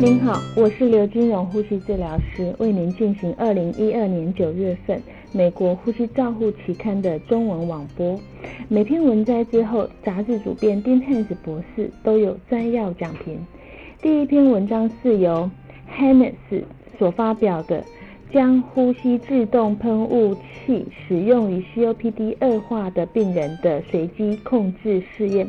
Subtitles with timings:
[0.00, 8.18] 您好，我是刘金荣呼吸治疗师，为您进行二零一二年九月份美国呼吸照护期刊的中文网播。
[8.68, 13.44] 每篇文摘之后，杂志主编丁汉斯博士都有摘要讲评。
[14.00, 15.50] 第一篇文章是由
[15.92, 16.62] Hannes
[16.96, 17.84] 所发表的。
[18.30, 25.48] 将呼吸自动喷雾器使用于 COPD 恶化的病人的随机控制试验。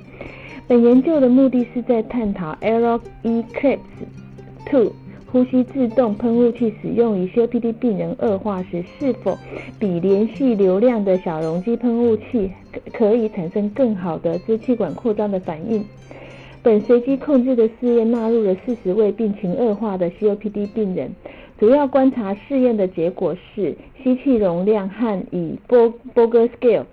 [0.65, 3.79] 本研究的目的是在探讨 Aero E Clips
[4.71, 4.91] 2
[5.31, 9.37] 呼吸自动喷雾器使用于 COPD 病人恶化时，是否
[9.79, 12.51] 比连续流量的小容积喷雾器
[12.93, 15.83] 可以产生更好的支气管扩张的反应。
[16.61, 21.11] 本随机控制的试验纳入了四十位病情恶化的 COPD 病人。
[21.59, 26.85] 主要观察试验的结果是吸气容量和以波波格 scale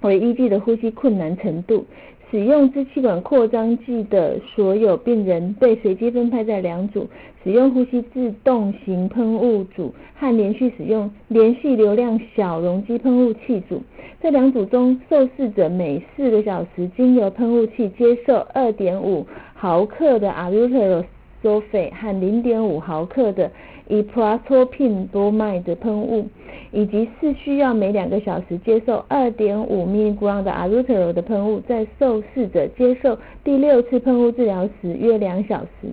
[0.00, 1.84] 为依据的呼吸困难程度。
[2.30, 7.08] 使用支气管扩张剂的所有病人被随机分配在两组：
[7.42, 13.82] 使用呼吸自动型喷雾组和连续使用连续流量小容积喷雾器组。
[14.20, 21.04] 在两组中，受试者每四个小时经由喷雾器接受二点五毫克的 albuterol
[21.42, 23.50] sulfate 和零点五毫克的
[23.90, 26.26] 以普拉托品多麦的喷雾，
[26.70, 35.90] 以及是需要每两个小时接受二点五 mg 的 albuterol 的喷雾，在受试者接受第六次喷雾治疗时约两小时。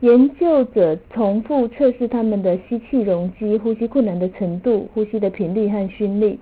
[0.00, 6.38] 研究者重复测试他们的吸气容积、呼吸困难的程度、呼吸的频率和心率。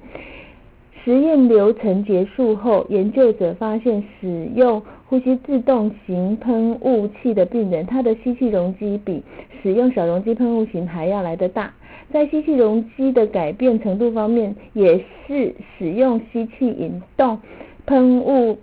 [1.04, 9.20] 实验流程结束后，研究者发现使用呼吸自动型喷雾器的病人，他的吸气容积比
[9.60, 11.74] 使用小容积喷雾型还要来得大。
[12.12, 17.40] 在吸气容积的改变程度方面，也是使用吸气引动
[17.84, 18.58] 喷雾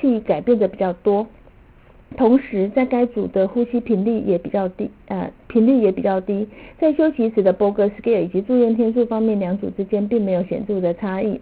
[0.00, 1.26] 器改变的比较多。
[2.16, 6.46] 同时，在该组的呼吸频率也比较低，呃，频率也比较低。
[6.78, 11.40] 在休息时的 Boger scale 以及住院天数方面，两组之间并没有显著的差异。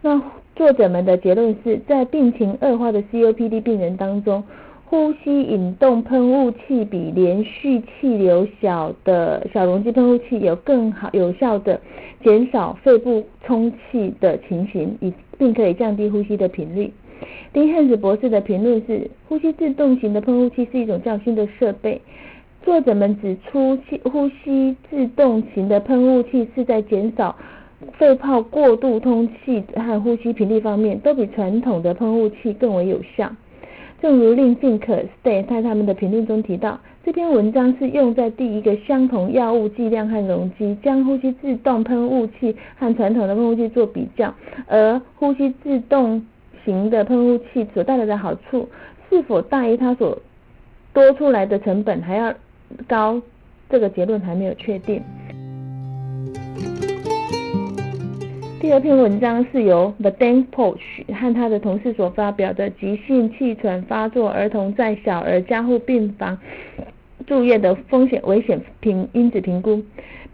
[0.00, 0.20] 那
[0.54, 4.42] 作者们的结论是在病情恶化的 COPD 病人当中，
[4.84, 11.80] 呼吸引动喷雾器比连续气流小的小容积喷雾器有更好有效的
[12.24, 16.90] 减少肺部充气的情形，以并可以降低呼吸的频率。
[17.52, 22.00] 丁汉斯博士的评论是：呼吸自动型的喷雾器是一种较新的设备。
[22.62, 27.34] 作者们指出，呼吸自动型的喷雾器是在减少。
[27.92, 33.30] 肺泡过度通气和呼吸频率方面都比传统的喷雾器更为有效。
[34.02, 44.34] 正如令 Think Stay 在他们的评论中提到，这篇文章是用在第一个相同药物剂量和容积，将呼吸自动喷雾器和传统的喷雾器做比较，
[44.66, 46.26] 而呼吸自动
[46.68, 48.68] 型的喷雾器所带来的好处
[49.08, 50.18] 是否大于它所
[50.92, 52.34] 多出来的成本还要
[52.86, 53.22] 高，
[53.70, 55.02] 这个结论还没有确定。
[58.60, 60.78] 第二篇文章是由 The Dan Poch
[61.10, 66.38] 和他的同事所发表的急性气喘发作儿童在小儿加护病房
[67.26, 69.82] 住院的风险危险评因子评估。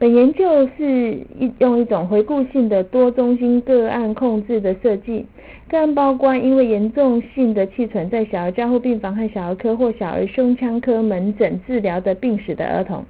[0.01, 5.25] 本研究是一用一种回顾性的多中心个案控制的设计，
[5.69, 13.05] 个案包括因为严重性的气喘在小儿加护病房和小儿科或小儿胸腔科门诊治疗的病史的儿童。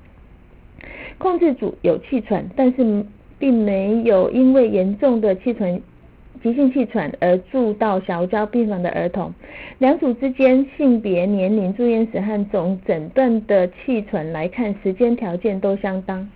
[1.18, 3.04] 控制组有气喘，但是。
[3.36, 5.78] 并没有因为严重的气喘、
[6.40, 9.34] 急性气喘而住到小儿交病房的儿童。
[9.78, 16.26] 两组之间性别、年龄、住院史和总诊断的气喘来看，时间条件都相当。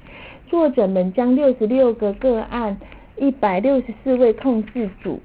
[0.49, 2.77] 作者们将六十六个个案、
[3.17, 5.21] 一百六十四位控制组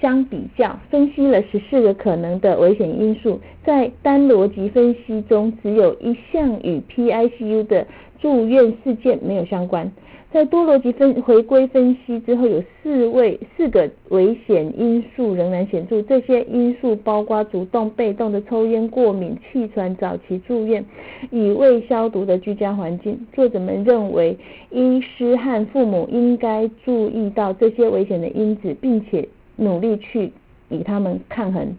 [0.00, 3.40] 相比较，分析了十四个可能的危险因素。
[3.64, 7.86] 在单逻辑分析中，只有一项与 PICU 的
[8.20, 9.90] 住院事件没有相关。
[10.32, 16.02] 在多逻辑分回归分析之后，有四位四个危险因素仍然显著。
[16.02, 20.84] 这些因素包括主动、被动的抽烟、过敏、气喘、早期住院、
[21.30, 23.18] 与未消毒的居家环境。
[23.32, 24.36] 作者们认为，
[24.70, 29.26] 医师和父母应该注意到这些危险的因子，并且
[29.56, 30.32] 努力去
[30.68, 31.76] 与他们抗衡。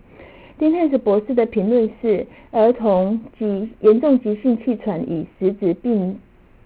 [0.59, 6.19] 丁汉斯博士的评论是：儿童及严重急性气喘与实质病。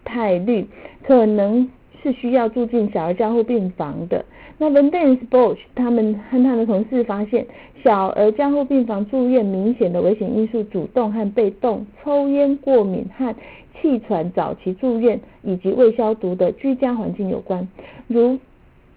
[0.04, 0.66] 态率
[1.04, 1.70] 可能
[2.02, 4.26] 是需要住进小儿加护病房的。
[4.58, 7.46] 那 v a n d e n s Bosch 他们和他的同事发现，
[7.84, 13.34] 小儿加护病房住院明显的危险因素，主动和被动、抽烟、过敏和
[13.80, 17.66] 气喘、早期住院以及未消毒的居家环境有关。
[18.08, 18.40] 如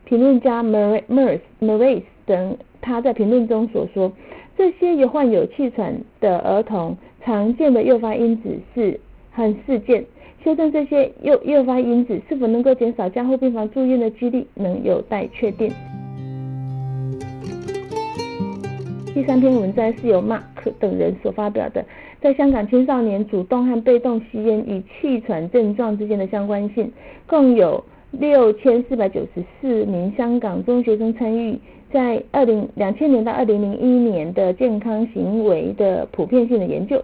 [0.05, 4.13] 评论家 Mer Mer Meris 等他在评论中所说，
[4.57, 9.01] 这些有患有气喘的儿童常见的诱发因子是。
[9.37, 10.05] 和事件。
[10.45, 15.73] 修正这些诱诱发因子是否能够减少加护病房住院的几率，能有待确定。
[19.13, 20.41] 第三篇文章是由 Mark
[20.79, 21.85] 等人所发表的，
[22.21, 26.93] 在香港青少年主动和被动吸烟与气喘症状之间的相关性，
[27.27, 27.85] 共有
[28.19, 31.59] 六千四百九十四名香港中学生参与
[31.93, 37.03] 在二零两千年到二零零一年的健康行为的普遍性的研究。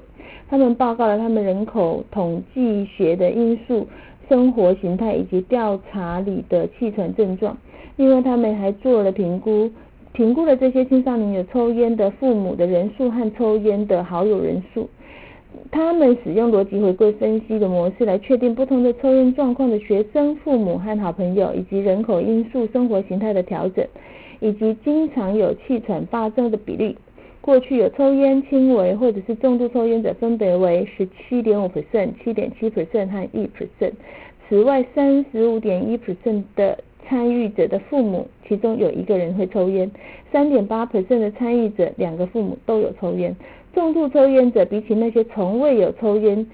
[0.48, 3.86] 他们报告了他们人口统计学的因素、
[4.28, 7.56] 生活形态以及调查里的气喘症状。
[7.96, 9.70] 另外，他们还做了评估，
[10.12, 14.88] 评估了这些青少年有抽烟的父母的人数和抽烟的好友人数。
[15.72, 23.86] 他们使用逻辑回归分析的模式来确定不同的抽烟状况的学生、父母和好朋友，以及人口因素、生活形态的调整，
[24.40, 26.96] 以及经常有气喘发生的比例。
[27.40, 33.92] 过去有抽烟轻微或者是重度抽烟者，分别为十七点五 percent、七点七 percent 和一 percent。
[34.48, 36.76] 此外，三十五点一 percent 的
[37.06, 39.88] 参与者的父母，其中有一个人会抽烟；
[40.32, 43.34] 三点八 percent 的参与者，两个父母都有抽烟。
[43.72, 46.46] 重度抽烟者比起那些从未有抽烟，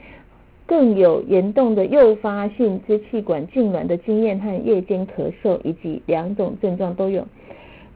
[0.67, 7.27] 更有严重的诱发性支气管痉挛的经验和夜间咳嗽，以及两种症状都有。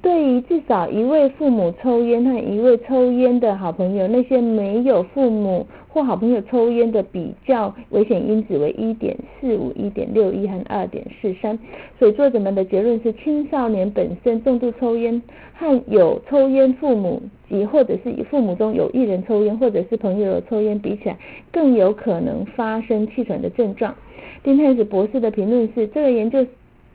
[0.02, 11.58] 对于至少一位父母抽烟和一位抽烟的好朋友，那些没有父母或好朋友抽烟的比较危险因子为一点四五、一点六一和二点四三。
[11.99, 15.20] 所以作者们的结论是，青少年本身重度抽烟
[15.52, 17.20] 和有抽烟父母
[17.50, 21.19] 及或者是父母中有一人抽烟或者是朋友有抽烟比起来，
[21.52, 23.94] 更有可能发生气喘的症状。
[24.43, 26.47] 丁泰斯博士的评论是，这个研究。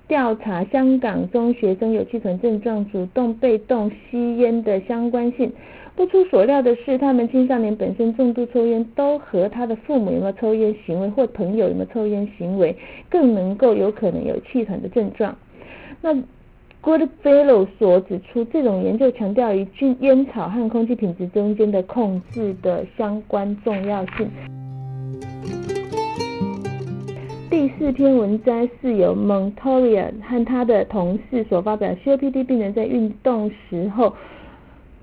[0.08, 5.52] 调查香港中学生有气喘症状、主动被动吸烟的相关性。
[5.96, 12.76] 不出所料的是，他们青少年本身重度抽烟，都和他的父母有没有抽烟行为或朋友有没有抽烟行为，
[13.10, 15.36] 更能够有可能有气喘的症状。
[16.02, 16.14] 那
[16.84, 24.30] Goodfellow 所指出，这种研究强调于烟烟草和空气品质中间的控制的相关重要性。
[27.56, 34.14] 第四篇文章是由 Montoya 和他的同事所发表，COPD 病人在运动时候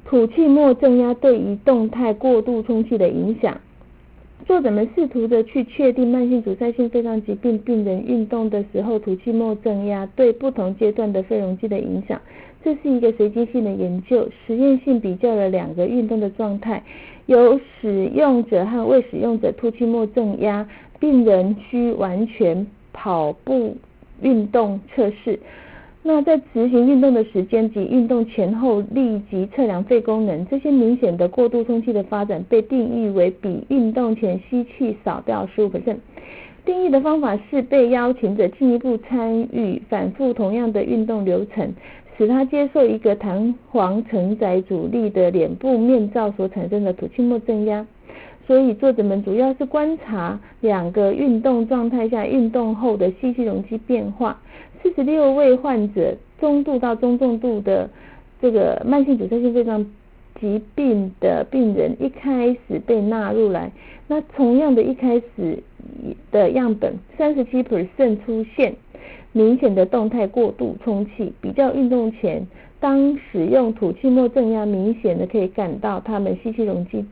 [0.05, 3.59] 吐气末正压对于动态过度充气的影响。
[4.47, 12.21] 作者们试图的去确定慢性阻塞性肺脏疾病病人运动的时候吐气末正压对不同阶段的肺容积的影响。
[12.63, 16.85] 这是一个随机性的研究，实验性比较了两个运动的状态，
[17.25, 20.69] 有使用者和未使用者吐气末正压。
[21.03, 23.77] 病人需完全跑步
[24.21, 25.37] 运动测试。
[26.05, 35.97] 那在执行运动的时间及运动前后立即测量肺功能，这些明显的过度充气的发展被定义为比运动前吸气少掉十五%。
[36.65, 41.75] 定义的方法是被邀请者进一步参与反复同样的运动流程，
[42.17, 47.85] 使他接受一个弹簧承载阻力的脸部面罩所产生的吐气末正压。
[48.47, 54.41] 所以作者们主要是观察两个运动状态下运动后的吸气容积变化。
[54.83, 57.89] 四十六位患者，中度到中重度的
[58.41, 59.87] 这个慢性阻塞性肺脏
[60.41, 63.71] 疾病的病人，一开始被纳入来，
[64.09, 65.63] 那同样的一开始
[66.33, 68.75] 的样本，三十七 percent 出现
[69.31, 72.47] 明显的动态过度充气，比较运动前。
[72.83, 77.05] 当使用吐气末正压，明显的可以感到他们吸气容积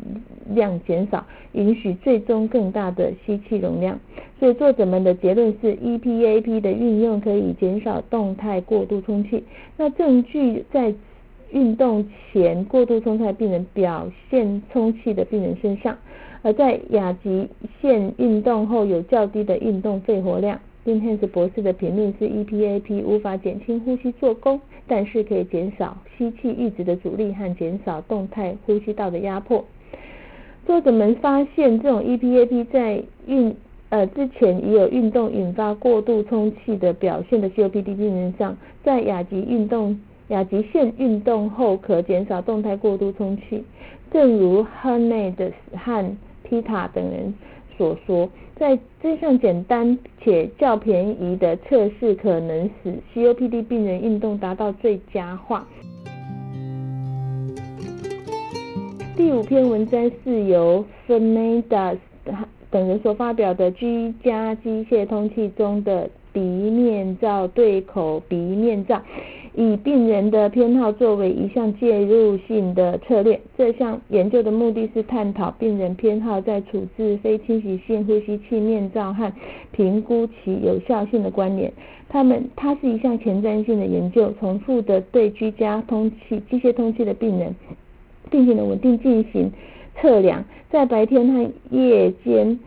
[0.52, 3.96] 量减少，允许最终更大的吸气容量。
[4.40, 9.44] 所以作者们的结论是，EPAP 的运用可以减少动态过度充气。
[9.76, 10.92] 那证据在
[11.52, 15.96] 运动前过度充态病人表现充气的病人身上，
[16.42, 17.48] 而在亚极
[17.80, 20.58] 限运动后有较低的运动肺活量。
[20.82, 29.64] 丁汉斯博士的评论是：EPAP 无法减轻呼吸做功，但是可以减少吸气阈值的阻力和减少动态呼吸道的压迫。
[30.66, 33.54] 作者们发现，这种 EPAP 在运
[33.90, 43.62] 呃之前已有运动引发过度充气的表现的 COPD 病人上，在亚极运动亚极限运动后可减少动态过度充气。
[44.10, 46.16] 正如 Hernandez 和
[46.48, 47.34] Pita 等人。
[47.76, 48.28] 所说，
[48.60, 55.66] 在这项简单且较便宜的测试，可能使 COPD 病人运动达到最佳化。
[59.16, 61.96] 第五篇文章是由 Fernandez
[62.70, 69.00] 等人所发表的居家机械通气中的鼻面罩对口鼻面罩。
[69.54, 73.40] 以病人的偏好作为一项介入性的策略。
[73.58, 79.32] 这项研究的目的是探讨病人偏好在处置非侵袭性呼吸器面罩和
[79.72, 81.72] 评估其有效性的关联。
[82.08, 87.54] 他们，它是一项前瞻性的研究，重复的对居家通气、机械通气的病人
[88.30, 89.50] 病情的稳定进行
[89.96, 92.58] 测量，在白天和夜间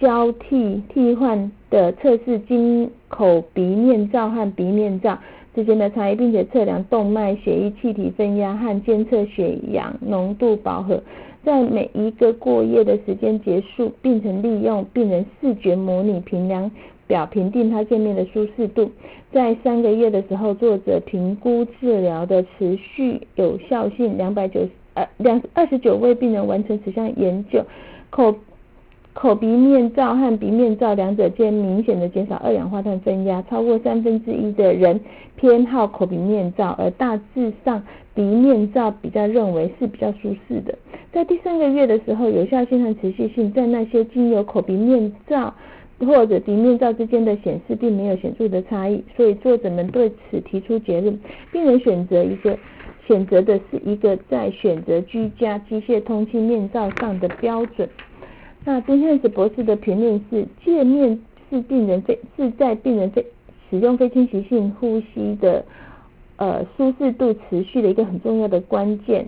[0.00, 5.18] 交替替换的测试经口鼻面罩和鼻面罩。
[5.58, 11.02] 之间的差异，并且测量动脉血液气体分压和监测血氧浓度饱和。
[11.44, 16.70] 在每一个过夜的时间结束，并曾利用病人视觉模拟评量
[17.08, 18.88] 表评定他见面的舒适度。
[19.32, 24.16] 在三个月的时候，作者评估治疗的持续有效性。
[24.16, 24.60] 两百九
[24.94, 27.64] 呃两二十九位病人完成此项研究。
[28.10, 28.32] 口
[29.20, 35.00] 口鼻面罩和鼻面罩两者间明显的减少二氧化碳分压，超过三分之一的人
[35.34, 37.82] 偏好口鼻面罩，而大致上
[38.14, 40.72] 鼻面罩比较认为是比较舒适的。
[41.12, 45.52] 在第三个月的时候，有效性和持续性在那些经由口鼻面罩
[45.98, 51.18] 或者鼻面罩之间的显示并没有显著的差异，所以作者们对此提出结论：
[51.50, 52.56] 病人选择一个
[53.04, 57.88] 选择的是一个在选择居家机械通气面罩上的标准。
[58.70, 63.24] 那丁汉斯博士的评论是：界面是病人非是在病人非
[63.70, 65.64] 使用非侵袭性呼吸的
[66.36, 69.26] 呃舒适度持续的一个很重要的关键。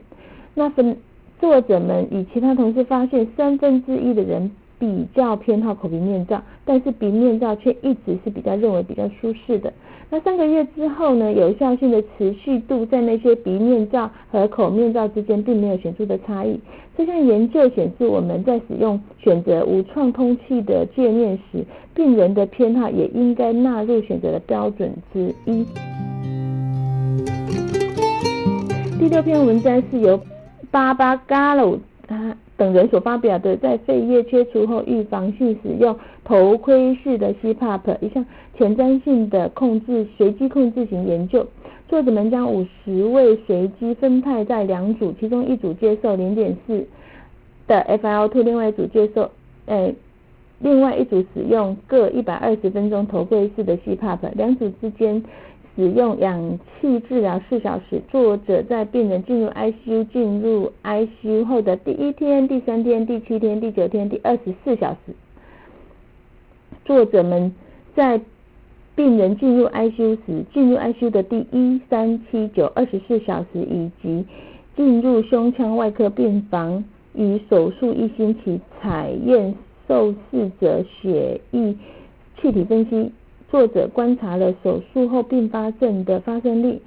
[0.53, 0.95] 那分
[1.41, 4.51] 作者们与其他同事发现，三分之一的人。
[4.79, 9.71] 比较偏好口鼻面罩，但是鼻面罩却一直是比较认为比较舒适的。
[10.13, 11.33] 那三个月之后呢？
[11.33, 16.59] 有效性的持续度在那些鼻面罩和口面罩之间并没有显著的差异。
[16.97, 21.65] 这项研究显示，我们在使用选择无创通气的界面时，
[21.95, 25.65] 病人的偏好也应该纳入选择的标准之一。
[28.99, 30.21] 第六篇文章是由
[30.73, 32.37] 巴巴加鲁啊。
[32.61, 38.23] 等人所发表的在肺叶切除后预防性使用头盔式的 CPAP 一项
[38.55, 41.47] 前瞻性的控制随机控制型研究，
[41.89, 46.87] 作者们将五十位随机分派在两组，其中一组接受零点四
[47.67, 49.31] 的 FiO2，另外一组接受
[49.65, 49.95] 诶，
[50.59, 55.25] 另外一组使用各一百二十分钟头盔式的 CPAP，两组之间。
[55.81, 58.03] 使用氧气治疗四小时。
[58.11, 65.15] 作者在病人进入 ICU 进入 ICU 后的第一天、第三天、第七天、第九天、第二十四小时，
[66.85, 67.55] 作者们
[67.97, 68.21] 在
[68.95, 74.27] 病人进入 ICU 时，进入 ICU 的第一、三、七、九、二十四小时，以及
[74.77, 76.85] 进入胸腔外科病房
[77.15, 79.55] 与手术一星期采验
[79.89, 81.75] 受试者血液
[82.39, 83.11] 气体分析。
[83.51, 86.81] 作者观察了手术后并发症的发生率、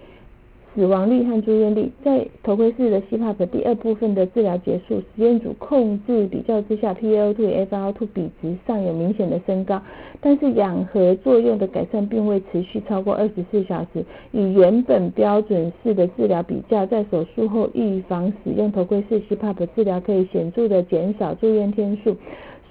[0.74, 1.92] 死亡率和住院率。
[2.04, 9.82] 在头盔式的 CPAP 第二部分的治疗结束，实验组控制比较之下，PaO2 与 FiO2 比值上有明显的升高，
[10.22, 14.06] 但是氧合作用的改善并未持续超过二十四小时。
[14.32, 22.16] 与原本标准式的治疗比较，在手术后预防使用头盔式 CPAP 治疗可以显著的减少住院天数。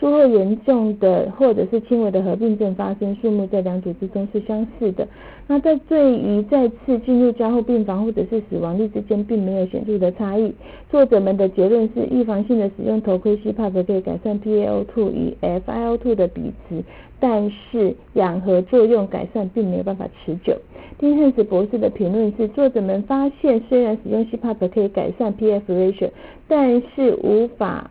[0.02, 5.06] 术后严重的或者是轻微的合并症发生数目在两组之中是相似的。
[5.47, 10.52] 那在对于再次进入加护病房或者是死亡率之间并没有显著的差异。
[10.90, 16.82] 作者们的结论是预防性的使用头盔 CPAP 可以改善 PaO2 与 FiO2 的比值，
[17.21, 20.56] 但是氧合作用改善并没有办法持久。
[20.99, 26.11] 丁汉斯博士的评论是：作者们发现虽然使用 CPAP 可以改善 PF ratio，
[26.49, 27.90] 但是无法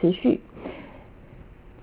[0.00, 0.40] 持续。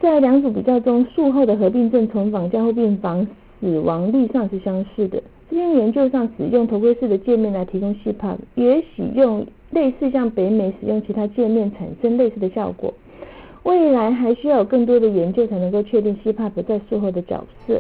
[0.04, 3.26] 在两组比较中，术后的合并症重访加护病房
[3.62, 5.24] 死亡率上是相似的。
[5.50, 12.94] 这篇研究上使用头盔式的界面来提供 CPAP，也许用类似像北美使用其他界面产生类似的效果。
[13.64, 17.80] 未来还需要有更多的研究才能够确定 CPAP 在术后的角色。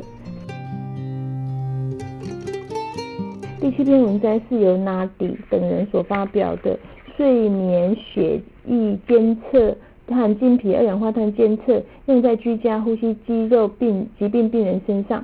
[3.59, 6.79] 第七篇文章是由 Nadi 等人所发表的
[7.17, 9.75] 睡眠血液监测。
[10.07, 15.23] 和经皮二氧化碳监测用在居家呼吸肌肉病疾病病人身上。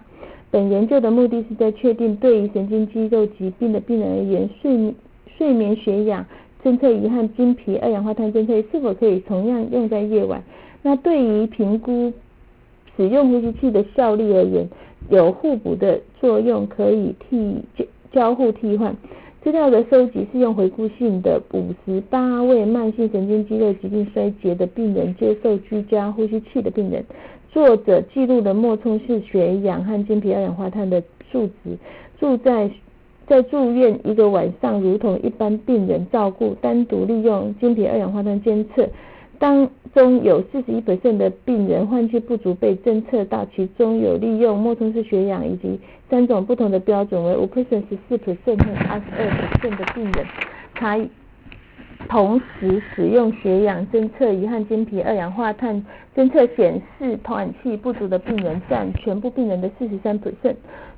[0.52, 4.94] 本研究的目的是在确定对于神经肌肉疾病的病人而言，睡
[5.38, 6.26] 睡眠血氧
[6.64, 10.44] 侦测仪和经皮二氧化碳监测仪是否可以同样用在夜晚。
[10.82, 12.12] 那对于评估
[12.98, 14.68] 使用呼吸器的效力而言，
[15.10, 17.58] 有互补的作用，可以替
[18.12, 18.96] 交互替换。
[19.42, 27.04] 资料的收集是用回顾性的，五十八位慢性神经肌肉疾病衰竭的病人接受居家呼吸器的病人。
[27.50, 31.78] 作者记录了脉冲式血氧和经皮二氧化碳的数值。
[32.20, 32.70] 住在
[33.28, 38.90] 在住院一个晚上，如同一般病人照顾，单独利用经皮二氧化碳监测，
[39.40, 45.80] 当中有四十一的病人换气不足被侦测到，其中有利用莫通式血氧以及
[46.10, 50.26] 三种不同的标准为五 percent、十四 percent 和二十二 percent 的病人，
[50.76, 51.08] 才
[52.10, 60.56] 同时使用血氧侦测仪和经皮二氧化碳侦测显示换气不足的病人占全部病人的四十三 percent。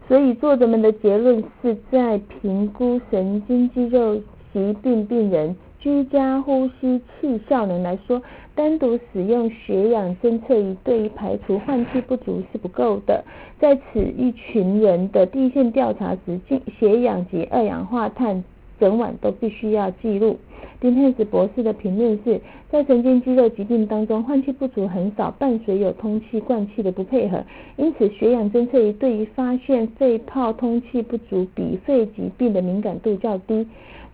[0.08, 4.16] 所以作者们的结论是在评估神经肌肉
[4.52, 8.22] 疾病病人居家呼吸器效能来说，
[8.54, 13.24] 单独使用血氧侦测仪对于排除换气不足是不够的。
[13.60, 16.40] 在此一群人的第一线调查时，
[16.80, 18.44] 血氧及二氧化碳
[18.80, 20.38] 整晚都必须要记录。
[20.80, 27.44] 丁汉斯博士的评论是，在神经肌肉疾病当中，换气不足很少伴随有通气灌气的不配合，
[27.78, 33.68] 因此血氧侦测仪对于发现肺泡通气不足比肺疾病的敏感度较低。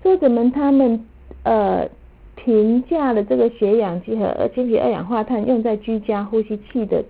[0.04, 1.06] 作者们他们
[1.48, 1.90] 呃
[2.36, 7.04] 评价了这个血氧机和经皮二氧化碳用在居家呼吸器的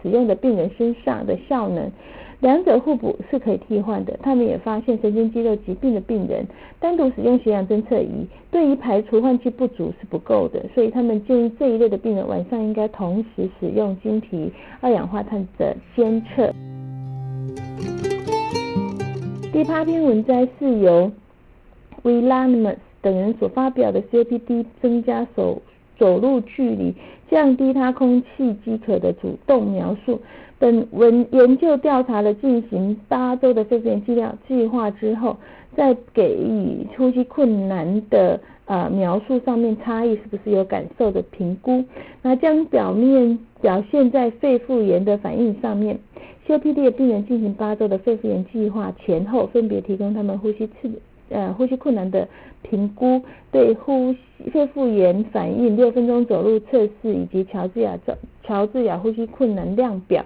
[0.00, 1.90] 使用的病人身上的效能。
[2.40, 4.18] 两者互补是可以替换的。
[4.22, 6.46] 他们也发现，神经肌肉疾病的病人
[6.78, 10.64] 单独使用血氧侦测仪，对于排除换气不足是不够的。
[10.74, 16.50] 所以他们建议这一类的病人晚上应该同时使用晶体二氧化碳的监测。
[19.52, 21.10] 第八篇文摘是由
[22.02, 25.62] Williams 等人所发表的 COPD 增加手
[25.98, 26.94] 走路距离，
[27.30, 30.20] 降低他空气饥渴的主动描述。
[30.58, 35.36] 本文研究调查了进行八周的肺部炎治疗计划之后，
[35.74, 41.82] 在给予呼吸困难的呃描述上面差异是不是有感受的评估？
[42.20, 45.98] 那将表面表现在肺复炎的反应上面。
[46.46, 50.90] COPD 的病人进行八周的肺复炎计划前后，分别提供他们呼吸次
[51.30, 52.28] 呃呼吸困难的
[52.62, 57.98] 评估，对呼吸肺复炎反应六分钟走路测试以及乔治亚。
[58.44, 60.24] 乔治亚呼吸困难量表、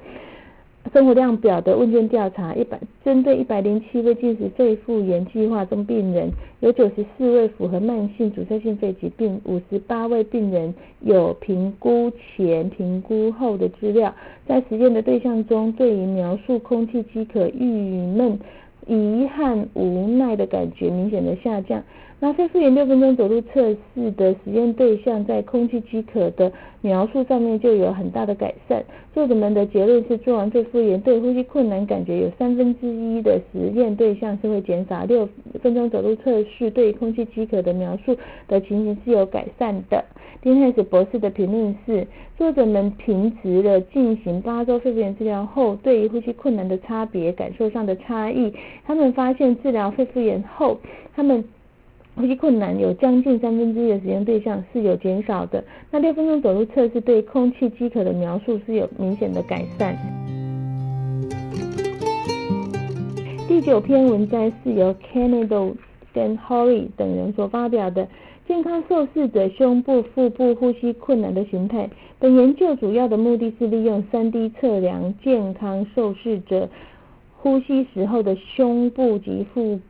[0.93, 14.15] 生活量表的问卷调查，一百针对一百零七位进食肺复炎计划中病人，有九十四位符合慢性阻塞性肺疾病，五十八位病人有评估前、评估后的资料。
[14.47, 17.67] 在实验的对象中，对于描述空气饥渴、郁
[18.07, 18.39] 闷、
[18.87, 21.83] 遗憾、无奈的感觉明显的下降。
[22.25, 28.83] 那肺复炎六分钟走路测试的实验对象在空气饥渴的描述上面就有很大的改善。
[29.13, 35.29] 作者们的结论是，做完肺复炎对呼吸困难感觉有三分之一的实验对象是会减少，六
[35.61, 38.17] 分钟走路测试对空气饥渴的描述
[38.49, 40.03] 的情形是有改善的。
[40.41, 42.07] 丁汉斯博士的评论是，
[42.39, 48.51] 作者们平直了进行八周肺复炎治疗后对于呼吸困难的差别感受上的差异。
[48.87, 50.79] 他们发现治疗肺复炎后，
[51.15, 51.45] 他们
[52.17, 59.97] 呼吸困难有将近三分之一的实验对象是有减少的，那六分钟走路测试对空气饥渴的描述是有明显的改善。
[63.49, 65.75] 第九篇文摘是由 Canado
[66.13, 68.09] 跟 Horry 等人所发表的
[68.47, 71.91] 健康受试者胸部、腹部呼吸困难的形态。
[72.19, 76.69] 本研究主要的目的是利用 3D 测量健康受试者
[77.37, 79.81] 呼吸时候的胸部及腹。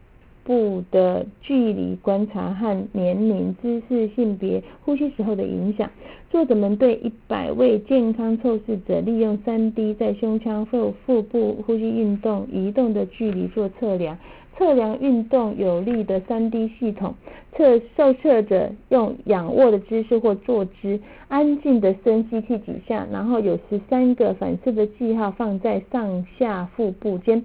[0.44, 5.90] 部的距离观察和年龄、姿势、性别、呼吸时候的影响。
[6.30, 14.18] 作者们对一百位健康测试者利用 3D 在胸腔或腹部呼吸运动移动的距离做测量，
[14.56, 17.14] 测量运动有力的 3D 系统。
[17.56, 27.44] 测受测者用仰卧的姿势或坐姿，安静的深吸气几下，然后有十三个反射的记号放在上下腹部间。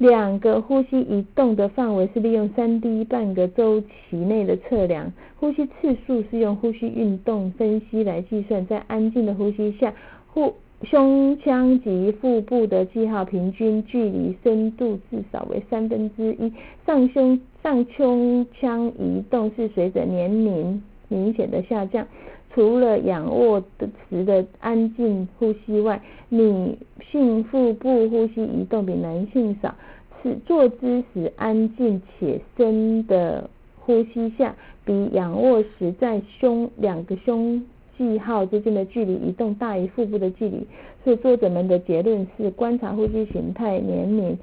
[0.00, 9.92] 两个呼吸移动的范围是利用三 D 半个周期内的测量，呼吸次数是用呼吸运动分析来计算，在安静的呼吸下，
[10.32, 16.50] 腹胸腔及腹部的记号平均距离深度至少为三分之一。
[16.86, 22.06] 上胸上胸腔移动是随着年龄明显的下降。
[22.52, 26.76] 除了仰卧的时的安静呼吸外，女
[27.10, 29.74] 性腹部呼吸移动比男性少。
[30.22, 37.64] 是坐姿时安静且深的呼吸下，比仰卧时在胸两个胸
[37.96, 40.66] 记号之间的距离移动大于腹部的距离。
[41.02, 44.36] 所以作者们的结论是，观察呼吸形态、年龄。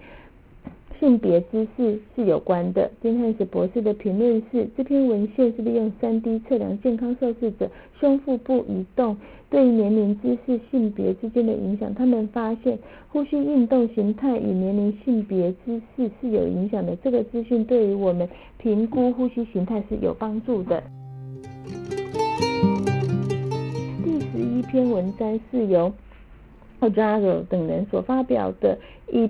[0.99, 2.89] 性别姿势是有关的。
[3.01, 9.15] 金汉斯博士的评论是：这篇文献是利用 3D 测量健康受试者胸腹部移动
[9.49, 11.93] 对年龄、姿势、性别之间的影响。
[11.93, 12.77] 他们发现
[13.10, 16.95] 呼吸运动形态与年龄、性别、姿势是有影响的。
[16.97, 20.83] 这个资讯对于我们评估呼吸形态是有帮助的。
[24.03, 25.93] 第十一篇文章是由
[26.79, 28.77] o j a g o 等人所发表的
[29.12, 29.29] 一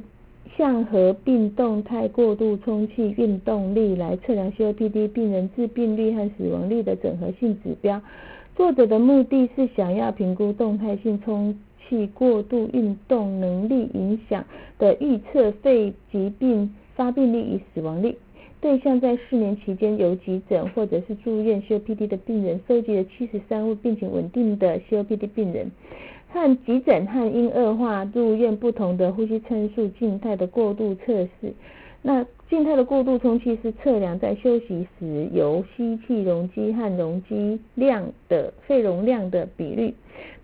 [0.58, 8.02] 项合并动态过度充气运动力来测量 COPD 病人致病率和死亡率的整合性指标。
[8.56, 11.56] 作者的目的是想要评估动态性充
[11.88, 14.43] 气过度运动能力影响
[14.80, 18.17] 的预测肺疾病发病率与死亡率。
[18.60, 25.70] 对象在四年期间有急诊或者是住院 COPD 的病人，收集了七十三位病情稳定的 COPD 病人，
[26.38, 31.52] 和急诊和因恶化入院不同的呼吸参数静态的过度测试。
[32.04, 39.95] 那静态的过度充气是测量在休息时由吸气容积和容积量的肺容量的比率。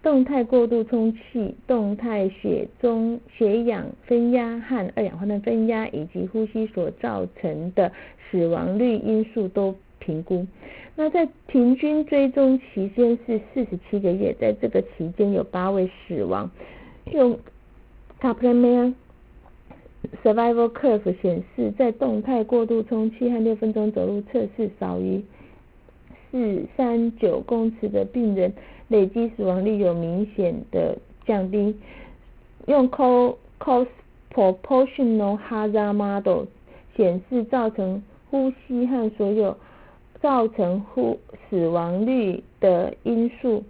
[0.01, 7.91] 动态过度充气、动态血中血氧分压和二氧化碳分压以及呼吸所造成的
[8.31, 10.45] 死亡率因素都评估。
[10.95, 16.49] 那在平均追踪期间是四十七个月，在这个期间有八位死亡。
[17.11, 17.37] 用
[18.21, 18.93] Kaplan-Meier
[20.23, 25.23] Survival Curve 显示，在动态过度充气和六分钟走路测试少于
[26.29, 28.53] 四三九公尺的病人。
[28.89, 31.75] 累积死亡率有明显的降低。
[32.67, 33.87] 用 Cost
[34.31, 36.45] Proportional Hazard Model
[36.95, 39.57] 显示，造成呼吸和所有
[40.23, 43.61] 造成呼死亡率的因素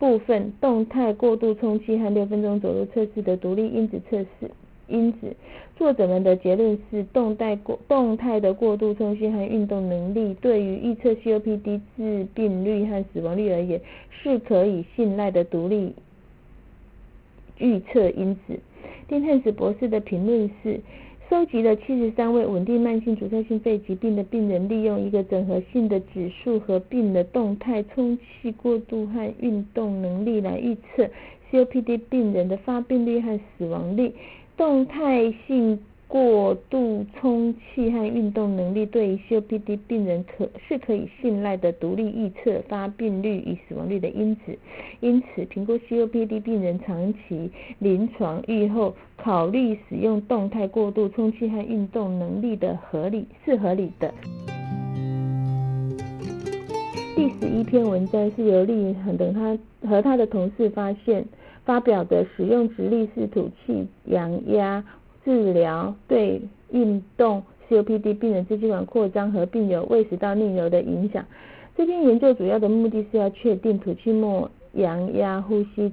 [0.00, 4.50] 部分，动态过度充气和六分钟走路测试的独立因子测试
[4.88, 5.32] 因子。
[5.76, 15.94] 作者们的结论是，动态过动态的过度充气和运动能力对于预测 COPD 致病率和死亡率而言是可以信赖的独立
[17.58, 18.58] 预测因子。
[19.06, 20.80] 丁汉斯博士的评论是：
[21.32, 31.08] 收集了七十三位稳定慢性阻塞性肺疾病的病人，利用一个整合性的指数合并的动态充气过度和运动能力来预测
[31.50, 34.12] COPD 病人的发病率和死亡率。
[34.58, 35.80] 动态性
[36.12, 44.58] 过度充气和运动能力对于 COPD 病人可是可以信赖的独立预测发病率与死亡率的因子。
[45.00, 54.12] 因此，评估 COPD 病人长期临床预后，考虑使用动态过度充气和运动能力的合理是合理的。
[57.16, 61.24] 第十一篇文章是由利恒等他和他的同事发现。
[61.64, 64.82] 发表的使用直立式吐气氧压
[65.24, 71.24] 治疗对运动 COPD 病人支气管扩张和病有胃食道逆流的影响。
[71.76, 75.92] 这篇研究主要的目的是要确定吐气末氧压呼吸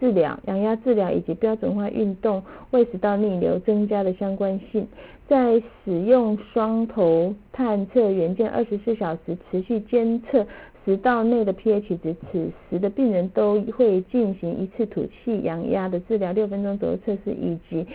[0.00, 4.86] 治疗、氧压治疗以及标准化运动胃食道逆流增加的相关性。
[5.26, 10.46] 在使用双头探测元件二十四小时持续监测。
[10.84, 17.86] 食道内的 pH 值，此时的病人都会进行一次吐气氧压的治疗，六分钟左右测试，以及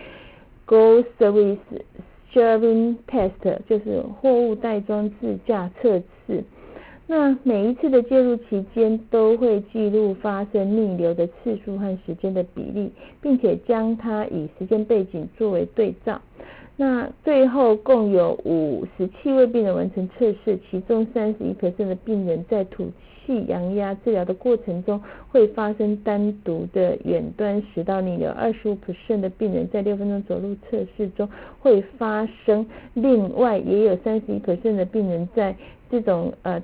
[0.65, 1.57] Go Service
[2.33, 6.43] Shelving Test，就是货物袋装自驾测试。
[7.05, 16.21] 那每一次的介入期间，都会记录发生逆流的次数和时间的比例，并且将它以时间背景作为对照。
[16.81, 22.89] 那最后共有五十七位病人完成测试，其中三十一的病人在吐
[23.25, 28.77] 气氧压治疗的过程中会发生单独的远端食道逆流，二十五
[29.19, 31.27] 的病人在六分钟走路测试中
[31.59, 35.53] 会发生，另外也有三十一的病人在
[35.91, 36.63] 这种呃，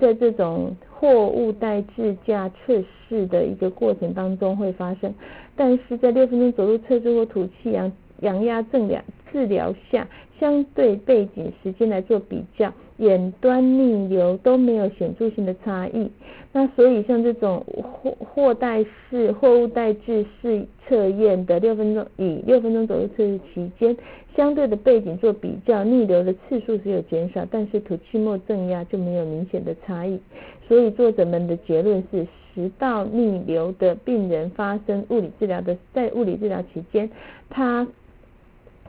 [0.00, 5.14] 在这种货物带自驾测试的一个过程当中会发生，
[5.54, 10.06] 但是在六分钟走路测试或吐气氧氧压正量治疗下，
[10.38, 16.10] 相对背景时间来做比较，远端逆流都没有显著性的差异。
[16.52, 23.96] 那所以像这种货货代式货物代制式测验的六分钟以六分钟左右测试期间，
[24.36, 30.20] 相对的背景做比较，逆流的次数是有减少，但是吐气末正压就没有明显的差异。
[30.68, 32.24] 所以作者们的结论是，
[32.54, 37.10] 食道逆流的病人发生物理治疗的在物理治疗期间，
[37.50, 37.84] 他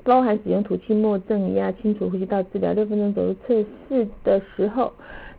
[0.06, 3.56] 包含使用吐气末正压清除呼吸道治疗六分钟左右测
[3.89, 4.94] 试的时候，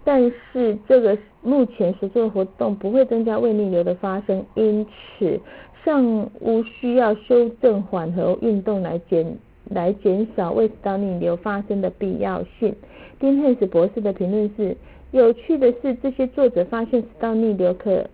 [0.05, 0.21] 但
[0.53, 4.85] 是这个目前所做的活动不会增加胃逆流的发生，因
[5.19, 5.41] 此
[5.85, 9.39] 尚无需要修正缓和运动来减
[9.71, 12.75] 来减少胃食道逆流发生的必要性。
[13.21, 14.77] 丁汉斯博士的评论是
[15.13, 18.05] 有趣的是，这些作者发现食道逆流可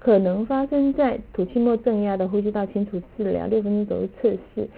[0.00, 4.68] 可能发生在吐气末正压的呼吸道清除治疗六分钟左右测试。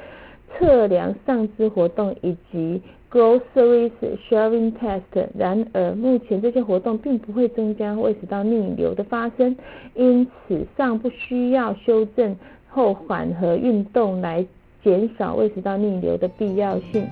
[0.57, 2.81] 测量上肢活动以及
[3.11, 3.91] groceries
[4.29, 5.29] shelving test。
[5.37, 9.57] 然而，目前这些活动并不会增加胃食道逆流的发生，
[9.95, 12.37] 因此尚不需要修正
[12.69, 14.47] 后缓和运动来
[14.83, 17.07] 减少胃食道逆流的必要性。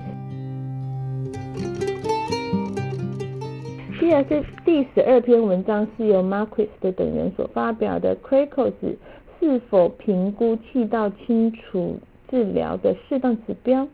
[3.99, 8.97] 第二是第十二篇文章是由 Marquis 等人所发表的 c r a c o s
[9.39, 11.97] 是否评估气道清除？
[12.29, 13.87] 治疗的适当指标，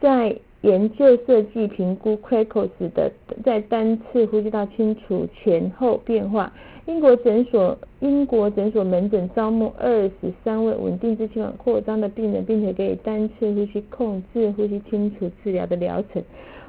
[0.00, 3.12] 在研究设计评估 c r a c o s 的
[3.44, 6.52] 在单次呼吸道清除前后变化。
[6.86, 16.22] 英国诊所英国诊所门诊招募二十三位稳定支气管扩张的病人，并且给予单次呼吸控制呼吸清除治疗的疗程。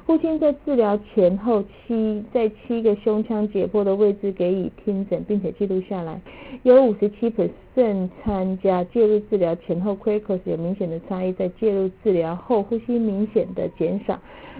[0.06, 6.20] 父亲在治疗前后七在七个胸腔解剖的位置给予听诊，并且记录下来。
[6.62, 14.16] 有五十七%参加介入治疗前后 q u a k o s 有明显的差异，在介入治疗后呼吸明显的减少。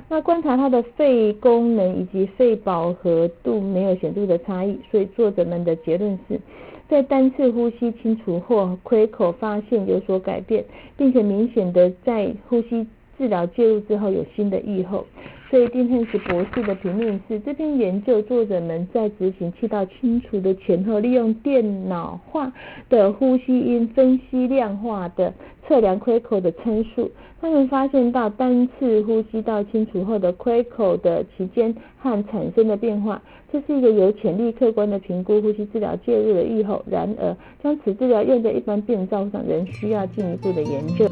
[0.08, 6.40] 那观察他的肺功能以及肺饱和度没有显著的差异，所以作者们的结论是
[6.88, 10.64] 在单次呼吸清除后 q u a k o 发现有所改变，
[10.96, 12.84] 并且明显的在呼吸
[13.18, 15.06] 治疗介入之后有新的预后。
[15.48, 22.52] 所以丁汉斯博士的评论是：这篇研究作者们在执行气道清除的前后，利用电脑化
[22.88, 25.32] 的呼吸音分析量化的
[25.68, 27.08] 测量 q u a k o 的参数，
[27.40, 36.84] 他们发现到单次呼吸道清除后的 q u a k o 的期间和产生的变化，这是一个有潜力客观的评估呼吸治疗介入的预后。
[36.90, 41.06] 然而，将此治疗用在一般病人照顾上，仍需要进一步的研究。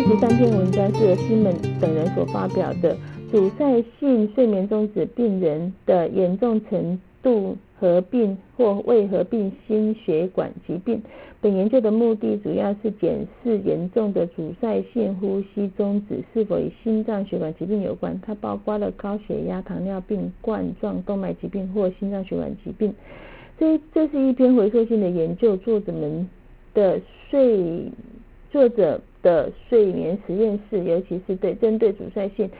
[0.00, 2.96] 第十三篇文章是由西门等人所发表的
[3.30, 11.02] 阻塞性睡眠中止病人的严重程度合并或未合并心血管疾病。
[11.42, 18.18] 本研究的目的主要是检视严重的阻塞性呼吸中止是否与心脏血管疾病有关。
[18.24, 22.94] 它包括了高血压、糖尿病、冠状动脉疾病或心脏血管疾病。
[23.58, 26.26] 这这是一篇回溯性的研究，作者们
[26.72, 27.84] 的睡
[28.50, 28.98] 作者。
[29.22, 32.50] 的睡眠实验室，尤其是对针对阻塞性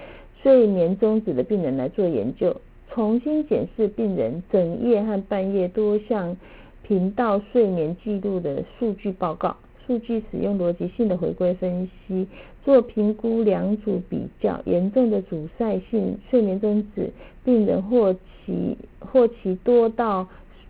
[0.42, 2.54] 睡眠中止的病人来做研究，
[2.90, 6.36] 重新检视病人整夜和半夜多项
[6.82, 9.56] 频道睡眠记录的数据报告。
[9.86, 12.26] 数据使用逻辑性的回归分析
[12.64, 17.10] 做评估，两组比较严重的阻塞性睡眠中止
[17.44, 18.14] 病人或
[18.46, 20.28] 其或其多到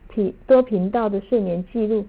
[0.08, 2.04] 频多频道的睡眠记录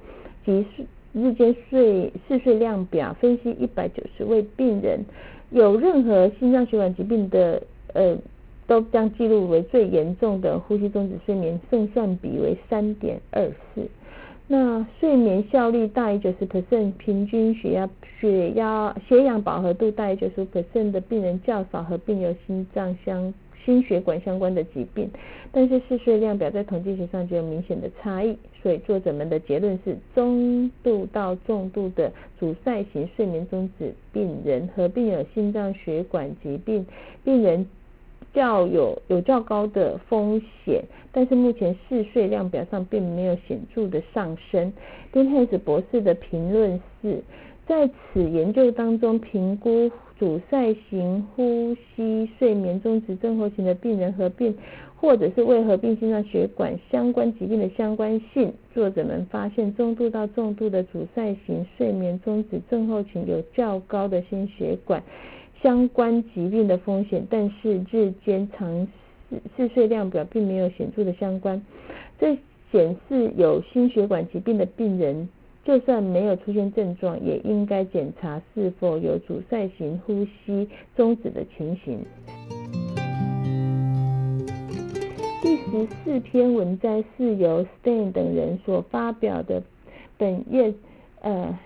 [0.46, 0.66] 及。
[1.14, 5.04] 日间睡嗜睡量表分析一百九十位病人，
[5.50, 7.62] 有任何心脏血管疾病的，
[7.94, 8.18] 呃，
[8.66, 13.88] 都将记录为最严重的呼吸中止睡眠，胜算比为三点二四。
[14.48, 23.34] 那睡眠效率大于九十 percent，平均血压、血压、血氧饱和度大于九十 percent 的病人较少合并有心脏相。
[23.66, 25.10] 心血管相关的疾病，
[25.52, 36.86] 但是嗜睡量表在统计学上就有明显的差异，所以作者们的结论是中度到重度的阻塞型睡眠中止病人合并有心脏血管疾病，
[37.24, 37.68] 病人
[38.34, 44.74] 较有有较高的风险，但是目前嗜睡量表上并没有显著的上升。
[45.12, 47.22] 丁汉斯博士的评论是。
[47.68, 49.90] 在此研究当中，评估
[50.22, 54.56] 阻塞型呼吸睡眠中止症候群的病人合并
[54.96, 58.54] 或者是未合并心脏血管相关疾病的相关性。
[58.72, 65.02] 作者们发现，中度到重度的阻塞型睡眠中止症候群有较高的心血管
[65.60, 68.88] 相关疾病的风险，但是日间长
[69.58, 71.60] 嗜睡量表并没有显著的相关。
[72.20, 72.38] 这
[72.72, 75.28] 显示有心血管疾病的病人。
[75.64, 82.04] 就算没有出现症状，也应该检查是否有阻塞型呼吸终止的情形。
[85.42, 89.62] 第十四篇文摘是由 Stein 等人所发表的，
[90.18, 90.74] 本月
[91.22, 91.58] 呃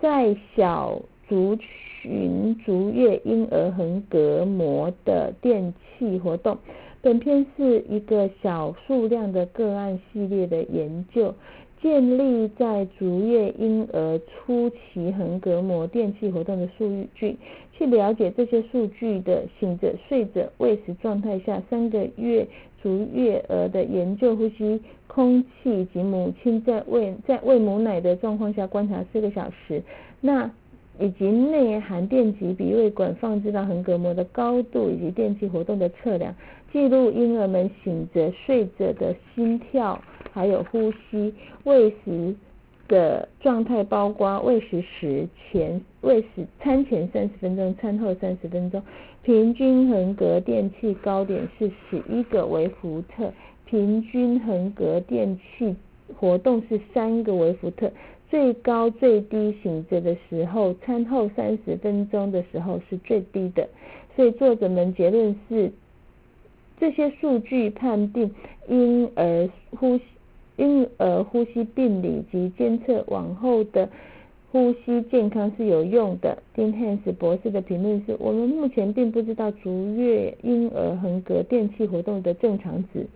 [0.00, 1.56] 在小族
[2.02, 6.58] 群足月婴儿横膈膜的电气活动。
[7.00, 11.34] 本篇是一个小数量的个案系列的研究。
[11.80, 17.36] 建立在足月婴儿初期横膈膜电气活动的数据，
[17.72, 22.46] 去了解这些数据的醒着、睡着、喂食状态下三个月
[22.82, 29.82] 足月儿的研究呼吸空气及母亲在喂在喂母奶的状况下观察四个小时。
[30.20, 30.50] 那
[30.98, 36.34] 以及内含电极鼻胃管放置到横膈膜的高度以及电气活动的测量，
[36.72, 40.00] 记录婴儿们醒着、睡着的心跳，
[40.32, 41.32] 还有呼吸、
[41.64, 42.34] 喂食
[42.88, 48.82] 的状态，包括喂食时前、喂食餐前三十分钟、餐后三十分钟。
[49.22, 53.30] 平均横膈电气高点是十一个微伏特，
[53.66, 55.76] 平均横膈电气
[56.16, 57.90] 活动是三个微伏特。
[58.30, 63.68] 最高最低醒着的时候，餐后三十分钟的时候是最低的。
[64.14, 65.72] 所以作者们结论是，
[66.78, 68.34] 这些数据判定
[68.68, 70.02] 婴儿呼吸、
[70.56, 73.88] 婴儿呼吸病理及监测往后的。
[74.50, 76.38] 呼吸健康是有用的。
[76.54, 83.06] 丁汉斯博士的评论是：我们目前并不知道足月婴儿横膈电气活动的正常值。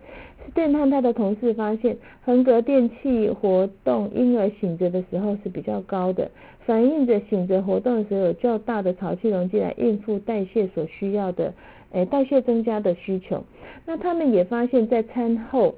[0.45, 6.29] 斯顿和他的同事发现，横膈电气活动婴儿醒着的时候是比较高的，
[6.65, 11.53] 反映着醒着活动的时候有较大的潮气容积来应付代谢所需要的，
[11.93, 13.43] 诶代谢增加的需求。
[13.85, 15.73] 那他们也发现，在餐后。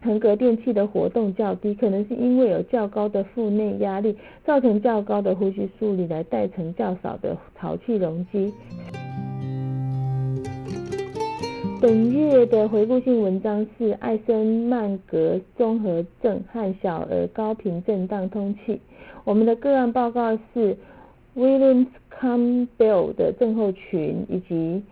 [0.00, 8.52] 横膈电器的活动较低，可能是因为有较高的腹内压力，造成较高的呼吸速率来带成较少的潮气容积。
[11.80, 18.80] 本月的回顾性文章是艾森曼格综合症和小儿高频震荡通气。
[19.24, 20.76] 我们的个案报告是
[21.36, 21.86] Williams
[22.18, 24.82] Campbell 的症候群以及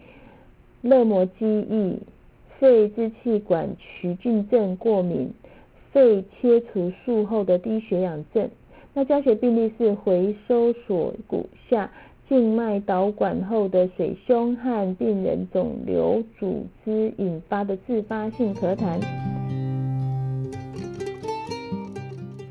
[0.82, 1.96] 勒膜记忆。
[2.58, 5.30] 肺支气管曲菌症过敏，
[5.92, 8.48] 肺切除术后的低血氧症。
[8.94, 11.90] 那教学病例是回收锁骨下
[12.28, 19.45] 静脉导管后的水胸和病人肿瘤组织引发的自发性咳痰。